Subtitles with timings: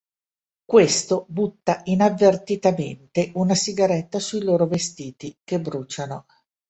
[0.65, 6.25] Questo butta inavvertitamente una sigaretta sui loro vestiti che bruciano.